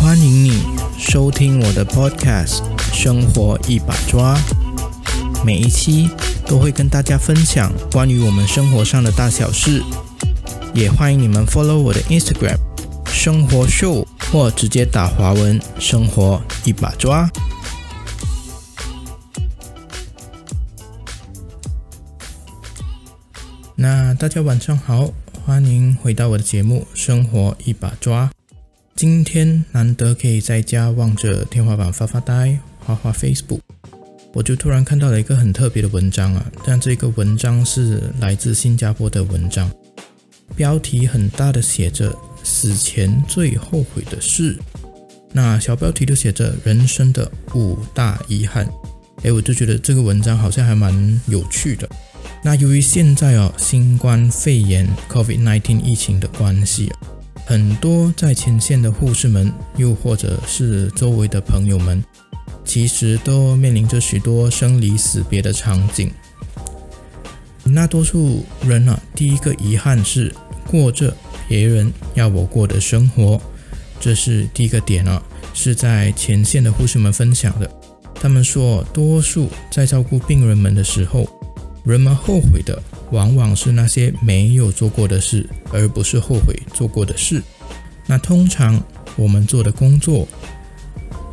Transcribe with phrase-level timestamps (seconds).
[0.00, 0.62] 欢迎你
[0.98, 2.60] 收听我的 Podcast
[2.94, 4.34] 《生活一把抓》，
[5.44, 6.10] 每一期
[6.46, 9.82] 都会跟大家分享关于我们生活上的大小事，
[10.74, 12.56] 也欢迎你们 follow 我的 Instagram
[13.06, 17.30] 生活 show 或直接打华文“生活一把抓”。
[23.80, 25.08] 那大家晚上好，
[25.44, 28.26] 欢迎回到我的节目《生活一把抓》。
[28.96, 33.60] 今天难得可以在家望着天花板发发呆，画画 Facebook，
[34.32, 36.44] 我就突然看到了一个很特别的文章啊！
[36.66, 39.70] 但这个文章是来自新加坡的文章，
[40.56, 44.58] 标题很大的写着“死前最后悔的事”，
[45.30, 48.68] 那小标题就写着“人生的五大遗憾”。
[49.22, 51.88] 诶，我就觉得这个文章好像还蛮有趣的。
[52.42, 56.90] 那由于现在哦，新冠肺炎 （COVID-19） 疫情的关系。
[57.44, 62.04] 很多在前线的护士们，又或者是周围的朋友们，
[62.64, 66.10] 其实都面临着许多生离死别的场景。
[67.64, 70.34] 那多数人啊，第一个遗憾是
[70.70, 71.16] 过着
[71.48, 73.40] 别人要我过的生活，
[73.98, 77.70] 这是第一个点啊，是在前线的护士们分享的。
[78.14, 81.28] 他们说，多数在照顾病人们的时候，
[81.88, 82.80] 人们后悔的。
[83.10, 87.42] 往往是那些没有做过的事，而不是后悔做过的事。
[88.06, 88.78] 那通常
[89.16, 90.28] 我们做的工作、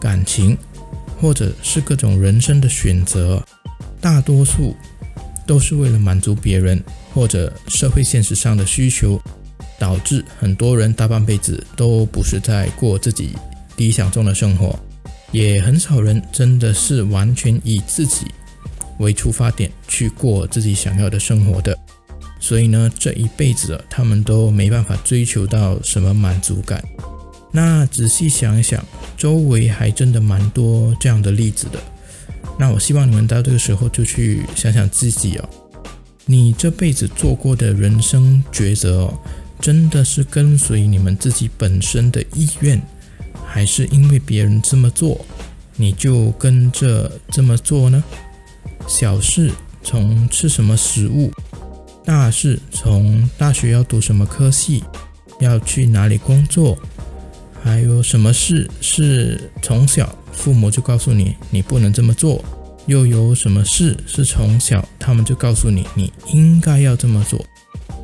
[0.00, 0.56] 感情，
[1.20, 3.44] 或者是各种人生的选择，
[4.00, 4.74] 大多数
[5.46, 9.20] 都是为了满足别人或者社会现实上的需求，
[9.78, 13.36] 导致很多人大半辈子都不是在过自己
[13.76, 14.78] 理想中的生活，
[15.32, 18.26] 也很少人真的是完全以自己。
[18.98, 21.78] 为出发点去过自己想要的生活的，
[22.40, 26.82] 所以呢，这一辈子啊他们都没办法追求到什么满足感。
[27.50, 28.84] 那仔细想一想，
[29.16, 31.78] 周围还真的蛮多这样的例子的。
[32.58, 35.48] 那我希望你们到这个时候就去想想自己哦，
[36.26, 39.18] 你这辈子做过的人生抉择哦，
[39.60, 42.82] 真的是跟随你们自己本身的意愿，
[43.46, 45.24] 还是因为别人这么做，
[45.76, 48.02] 你就跟着这么做呢？
[48.86, 49.50] 小事
[49.82, 51.32] 从吃什么食物，
[52.04, 54.84] 大事从大学要读什么科系，
[55.40, 56.78] 要去哪里工作，
[57.62, 62.44] 还有什么事是从小父母就告诉你你不能这么做，
[62.86, 67.44] 又有什么事是从小他们就告诉你你应该要这么做。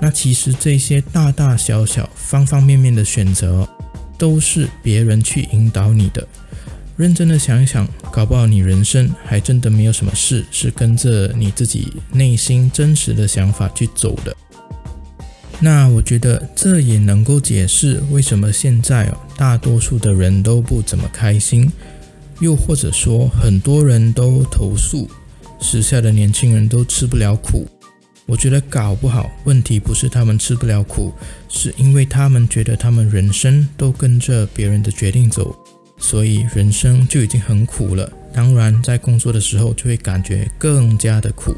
[0.00, 3.66] 那其实这些大大小小、方方面面的选择，
[4.18, 6.26] 都是别人去引导你的。
[6.96, 14.36] 认真的想一想，搞不好你人生还真的没有什么事是跟着你自己内心真实的想法去走的。
[15.60, 21.70] 那我觉得这也能够解释为什么现在，大多数的人都不怎么开心，
[22.40, 25.08] 又或者说很多人都投诉
[25.60, 27.66] 时下的年轻人都吃不了苦。
[28.26, 31.12] 我觉得搞不好问题不是他们吃不了苦，
[31.48, 35.54] 是因为他们觉得他们人生都跟着别人的决定走。
[36.06, 41.56] 所以人生就已经很苦了，当然在工作的时候就会感觉更加的苦。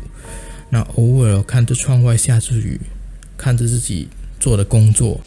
[0.70, 2.80] 那偶尔看着窗外下着雨，
[3.36, 4.06] 看着自己
[4.38, 5.20] 做的工作，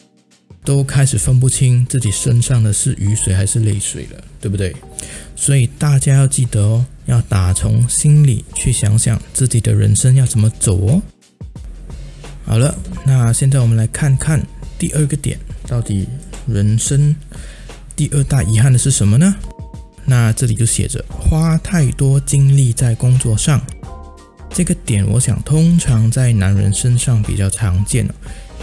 [0.63, 4.74] 都开始分不清自己身上的是雨水还是泪水了，对不对？
[5.36, 11.01] 所以大家要记得哦，要打从心里去想想自己的人生要怎么走哦。
[12.46, 12.74] 好了，
[13.06, 14.41] 那现在我们来看看
[14.78, 15.38] 第二个点，
[15.68, 16.07] 到底
[16.47, 17.13] 人生。
[17.99, 19.35] 第二大遗憾的是什么呢？
[20.05, 23.61] 那这里就写着花太多精力在工作上，
[24.49, 28.07] 这个点我想通常在男人身上比较常见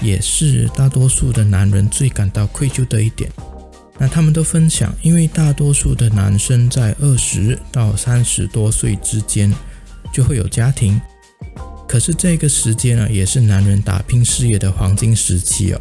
[0.00, 3.30] 也是大多数的男人最感到愧疚的一点。
[3.98, 9.52] 那他们都分享，因为大多数的男生在二十到三十多岁之间
[10.14, 10.99] 就会有家庭，
[11.87, 15.81] 可是这个时间呢，也是男人打拼事业的黄金时期哦。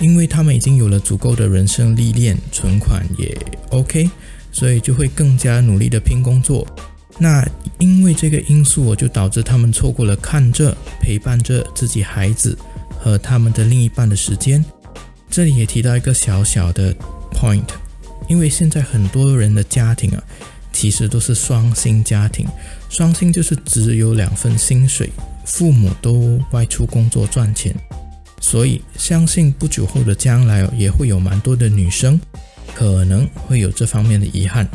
[0.00, 3.36] 因为他们已经有了足够的人生历练，存款也
[3.70, 4.08] OK，
[4.52, 6.66] 所以就会更加努力的拼工作。
[7.18, 7.44] 那
[7.78, 12.56] 因为这个因素，我就导致他们错过了看着、陪伴着自己孩子
[12.96, 14.64] 和他们的另一半的时间。
[15.28, 16.94] 这里也提到一个小小的
[17.32, 17.68] point，
[18.28, 20.22] 因为现在很多人的家庭啊，
[20.72, 22.46] 其实都是双薪家庭，
[22.88, 25.10] 双薪就是只有两份薪水，
[25.44, 27.74] 父母都外出工作赚钱。
[28.50, 32.18] 所以，相信不久后的将来也会有蛮多的女生
[32.74, 34.66] 可能会有这方面的遗憾。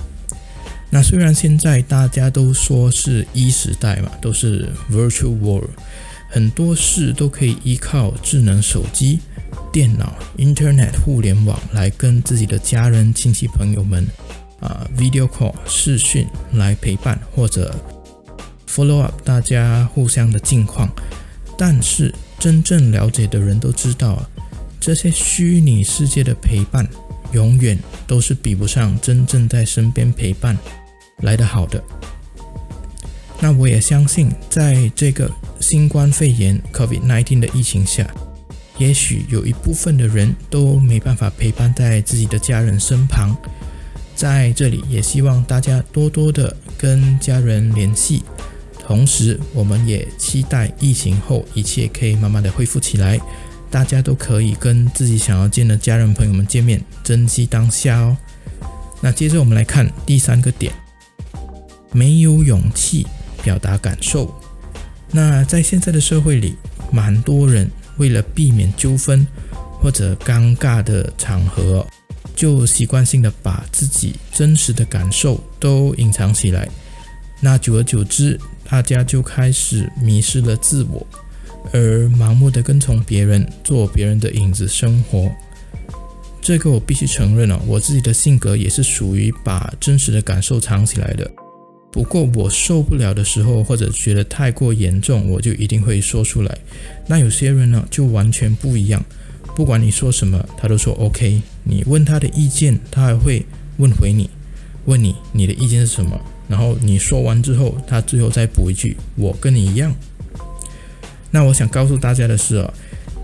[0.92, 5.72] 那虽然现在大家都说是一时代嘛，都是 virtual world，
[6.30, 9.18] 很多事都可以依靠智能手机、
[9.72, 14.06] 电脑、Internet 互联网来跟自己的家人、亲戚、朋友们
[14.60, 17.74] 啊 video call 视讯来陪伴或者
[18.70, 20.88] follow up 大家互相的近况，
[21.58, 24.30] 但是真正了解的人都知道啊，
[24.78, 26.86] 这些虚拟世界的陪伴
[27.32, 30.58] 永远都是比不上真正在身边陪伴。
[31.22, 31.82] 来得好的，
[33.40, 35.32] 那我也相信，在这个
[35.62, 38.06] 新冠肺炎 （COVID-19） 的疫情下，
[38.78, 43.34] 也许有一部分的人都没办法陪伴在自己的家人身旁。
[44.18, 48.22] 在这里，也希望大家多多的跟家人联系，
[48.86, 53.20] 同时，我们也期待疫情后一切可以慢慢的恢复起来，
[53.72, 58.18] 大家都可以跟自己想要见的家人朋友们见面，珍惜当下哦。
[59.02, 60.74] 那接着我们来看第三个点。
[61.96, 63.06] 没有勇气
[63.44, 64.34] 表达感受，
[65.12, 66.56] 那在现在的社会里，
[66.92, 69.28] 蛮多人为了避免纠纷
[69.80, 71.86] 或者尴尬的场合，
[72.36, 76.68] 就习惯性的把自己真实的感受都隐藏起来。
[77.40, 78.40] 那久而久之，
[78.70, 81.06] 大家就开始迷失了自我，
[81.72, 85.32] 而盲目的跟从别人，做别人的影子生活。
[86.42, 91.30] 这个我必须承认哦，我自己的性格也是属于把真实的感受藏起来的。
[91.92, 96.58] 不过我受不了的时候，或者觉得太过严重，我就一定会说出来。
[97.08, 99.06] 那有些人呢，就完全不一样，
[99.56, 101.42] 不管你说什么，他都说 OK。
[101.64, 103.46] 你问他的意见，他还会
[103.78, 104.30] 问回你，
[104.86, 106.20] 问你你的意见是什么。
[106.54, 109.92] 然后你说完之后，他最后再补一句：“我跟你一样。”
[111.32, 112.72] 那我想告诉大家的是哦，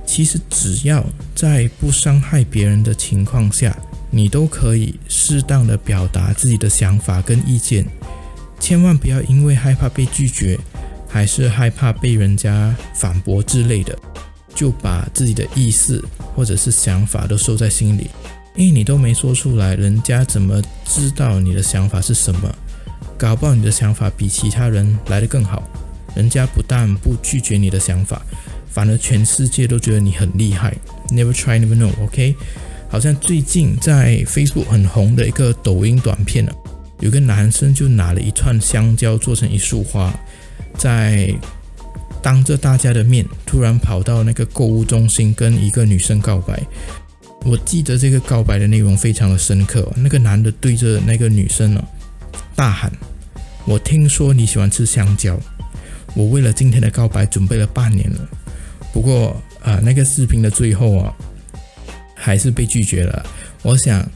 [0.04, 1.06] 其实只要
[1.36, 3.78] 在不伤害别人的情况下，
[4.10, 7.86] 你都可以适当的表达自己的想法跟意见。
[8.60, 10.58] 千万不要因为害怕被拒绝，
[11.08, 13.96] 还是害怕被人家反驳之类的，
[14.56, 16.04] 就把自己的意思
[16.36, 18.08] 或者是想法都收在心里。
[18.56, 22.52] 因为你都没说出来，人家怎么知道你的想法是什么？
[23.20, 25.62] 搞不好你的想法比其他人来得更好，
[26.16, 28.22] 人家不但不拒绝你的想法，
[28.72, 30.74] 反而全世界都觉得你很厉害。
[31.10, 31.92] Never try, never know.
[32.02, 32.34] OK？
[32.90, 36.52] 好像最近在 Facebook 很红的一个抖音短片呢。
[37.02, 40.14] 有个男生就拿了一串香蕉做成一束花，
[40.78, 41.34] 在
[42.22, 46.62] 当着大家的面，突然跑到那个购物中心跟一个女生告白。
[47.46, 49.90] 我记得这个告白的内容非常的深刻。
[49.98, 51.84] 那个男的对着那个女生呢
[52.56, 52.92] 大喊
[53.66, 55.40] ：“我听说你喜欢吃香蕉，
[56.14, 58.30] 我为了今天的告白准备了半年了。”
[58.94, 61.14] 不过啊，那个视频的最后啊，
[62.16, 63.26] 还是被拒绝了。
[63.62, 64.10] 我想，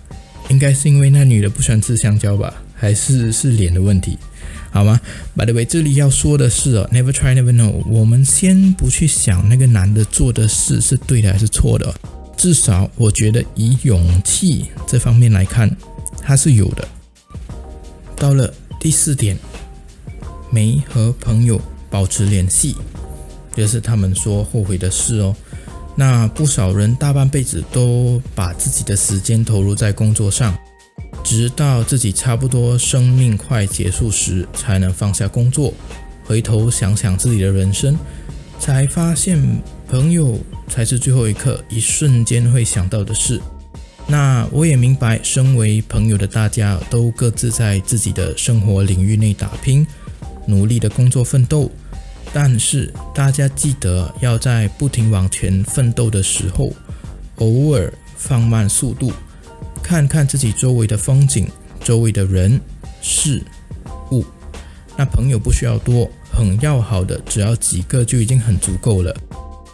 [0.49, 2.53] 应该是因为那女的不喜欢吃香蕉吧。
[2.75, 4.17] 还是是脸的问题，
[4.69, 4.99] 好吗
[5.37, 7.81] ？By the way，这里要说的是，Never try, never know。
[7.87, 11.95] 我们先不去想那个男的做的事是对的还是错的，
[12.35, 15.73] 至少我觉得以勇气这方面来看，
[16.21, 16.85] 他是有的。
[18.23, 19.37] 到了第四点，
[20.49, 21.59] 没和朋友
[21.89, 22.73] 保持联系，
[23.53, 25.35] 这是他们说后悔的事哦。
[25.97, 30.57] 那不少人大半辈子都把自己的时间投入在工作上。
[31.21, 35.73] 直到自己差不多生命快结束时，才能放下工作，
[36.23, 37.97] 回头想想自己的人生，
[38.57, 39.37] 才发现
[39.89, 40.39] 朋友
[40.69, 43.41] 才是最后一刻、一瞬间会想到的事。
[44.07, 49.85] 那我也明白，身为朋友的大家都各自在自己的生活领域内打拼，
[50.45, 51.71] 努力的工作奋斗。
[52.33, 56.73] 但是大家记得要在不停往前奋斗的时候，
[57.37, 59.11] 偶尔放慢速度。
[59.81, 61.47] 看看自己周围的风景，
[61.79, 62.59] 周围的人
[63.01, 63.43] 事
[64.11, 64.25] 物。
[64.97, 69.15] 那朋友不需要多，很要好的只要几个就已经很足够了。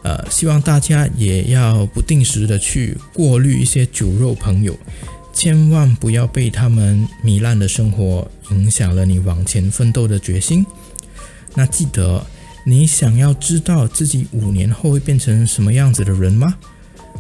[0.10, 4.76] 呃，希望大家也要不定时的去过滤一些酒肉朋友，
[5.32, 10.66] 千万不要被他们糜烂的生活影响了你往前奋斗的决心。
[11.54, 12.26] 那记得，
[12.66, 16.56] 你想要知道自己五年后会变成什么样子的人吗？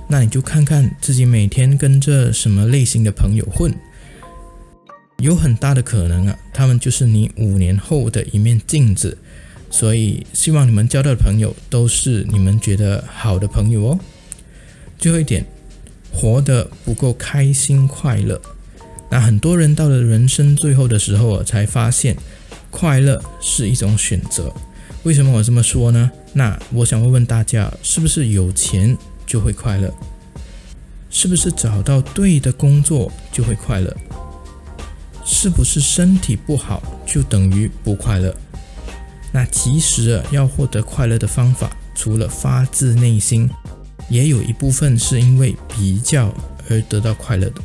[0.07, 3.71] 那你就看看自己每天跟着什么类型的朋友混，
[5.19, 9.15] 有很大的可能啊，他们就是你五年后的一面镜子。
[9.69, 13.99] 所以希望你们交到的朋友都是你们觉得好的朋友哦。
[14.97, 15.45] 最后一点，
[16.11, 18.41] 活得不够开心快乐。
[19.09, 22.15] 那很多人到了人生最后的时候啊，才发现
[22.69, 24.53] 快乐是一种选择。
[25.03, 26.11] 为什么我这么说呢？
[26.33, 28.97] 那我想问问大家，是不是有钱？
[29.25, 29.93] 就会快乐，
[31.11, 33.95] 是不是找到对的工作就会快乐？
[35.23, 38.35] 是不是身体不好就等于不快乐？
[39.31, 43.49] 那其实啊，要获得快乐的方法，除了发自内心，
[44.09, 46.33] 也有一部分是因为比较
[46.69, 47.61] 而得到快乐的。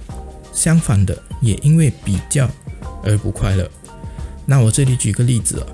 [0.53, 2.49] 相反的，也因为比较
[3.03, 3.69] 而不快乐。
[4.47, 5.67] 那我这里举个例子啊，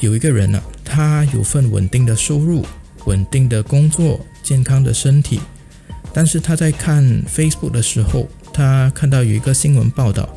[0.00, 2.64] 有一个人呢，他有份稳定的收入、
[3.06, 5.40] 稳定的工作、健康的身体，
[6.12, 10.28] 但是他在看 Facebook 的时候，他看到有一个新闻报道，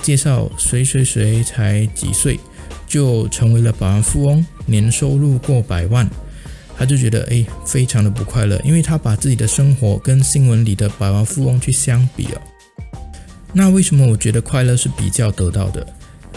[0.00, 2.40] 介绍谁谁谁才几岁。
[2.88, 6.08] 就成为了百万富翁，年收入过百万，
[6.76, 12.40] 他就觉得哎，非常的不快乐，因为他把自己的生活跟新闻里的百万富翁去相比哦。
[13.52, 15.86] 那为什么我觉得快乐是比较得到的？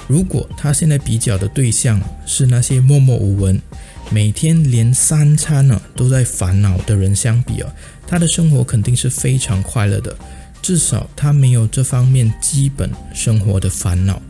[0.07, 3.61] 如果他现在比较的对象是那些默默无闻、
[4.09, 7.73] 每天连三餐呢都在烦恼的人相比啊，
[8.05, 10.13] 他的生活肯定是非常快乐的，
[10.61, 14.21] 至少他没有这方面基本生活的烦恼。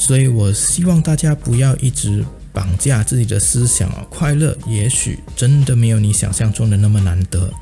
[0.00, 4.04] 所以，我希望大家不要一直绑架自己的思想啊！
[4.08, 7.52] 快乐也许真的没有你想象中的那么难得。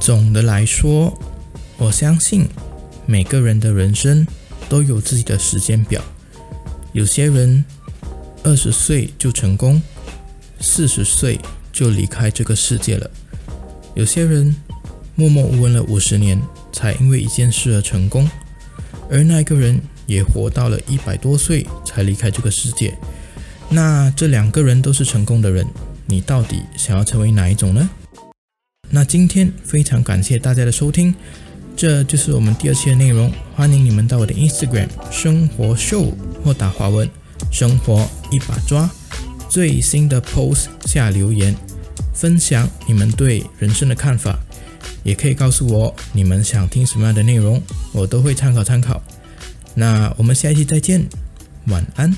[0.00, 1.16] 总的来说，
[1.78, 2.48] 我相信
[3.06, 4.26] 每个人的人生
[4.68, 6.02] 都有自己的时间表。
[6.92, 7.64] 有些人
[8.42, 9.80] 二十岁就成功，
[10.60, 11.38] 四十岁
[11.72, 13.08] 就离开这个世界了；
[13.94, 14.54] 有些人
[15.14, 18.28] 默默无闻了五十年，才因为一件事而成功，
[19.08, 19.80] 而那个人。
[20.12, 22.94] 也活到了一百多岁才离开这个世界。
[23.70, 25.66] 那这两个人都是成功的人，
[26.06, 27.88] 你到底想要成为哪一种呢？
[28.90, 31.14] 那今天非常感谢大家的收听，
[31.74, 33.32] 这就是我们第二期的内容。
[33.54, 36.12] 欢迎你们到我的 Instagram 生活秀
[36.44, 37.08] 或打华文
[37.50, 38.90] 生活一把抓
[39.48, 41.56] 最新的 post 下留言，
[42.12, 44.38] 分享你们对人生的看法，
[45.02, 49.02] 也可以告诉我你们想听什么样的内容，我都会参考参考。
[49.74, 51.08] 那我们下一期再见，
[51.66, 52.14] 晚安。